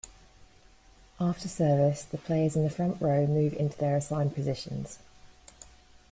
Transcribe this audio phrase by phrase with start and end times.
[1.19, 4.97] After service, the players in the front row move into their assigned positions.